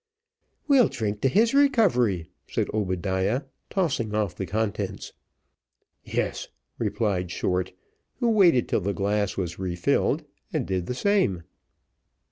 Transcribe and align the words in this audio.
"We'll 0.67 0.87
drink 0.87 1.21
to 1.21 1.27
his 1.27 1.53
recovery," 1.53 2.25
said 2.47 2.69
Obadiah, 2.73 3.43
tossing 3.69 4.15
off 4.15 4.33
the 4.35 4.47
contents. 4.47 5.13
"Yes," 6.03 6.47
replied 6.79 7.29
Short, 7.29 7.71
who 8.19 8.29
waited 8.31 8.67
till 8.67 8.81
the 8.81 8.93
glass 8.95 9.37
was 9.37 9.59
refilled, 9.59 10.23
and 10.51 10.65
did 10.65 10.87
the 10.87 10.95
same. 10.95 11.43